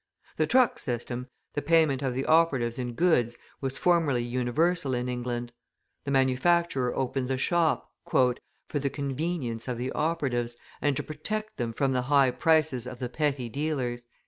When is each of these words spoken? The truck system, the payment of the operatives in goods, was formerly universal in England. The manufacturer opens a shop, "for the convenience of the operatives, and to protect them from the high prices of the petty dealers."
The 0.37 0.47
truck 0.47 0.79
system, 0.79 1.27
the 1.53 1.61
payment 1.61 2.01
of 2.01 2.15
the 2.15 2.25
operatives 2.25 2.79
in 2.79 2.93
goods, 2.93 3.35
was 3.61 3.77
formerly 3.77 4.23
universal 4.23 4.95
in 4.95 5.07
England. 5.07 5.53
The 6.05 6.09
manufacturer 6.09 6.95
opens 6.95 7.29
a 7.29 7.37
shop, 7.37 7.87
"for 8.09 8.33
the 8.79 8.89
convenience 8.89 9.67
of 9.67 9.77
the 9.77 9.91
operatives, 9.91 10.55
and 10.81 10.97
to 10.97 11.03
protect 11.03 11.57
them 11.57 11.71
from 11.71 11.91
the 11.93 12.01
high 12.09 12.31
prices 12.31 12.87
of 12.87 12.97
the 12.97 13.09
petty 13.09 13.47
dealers." 13.47 14.05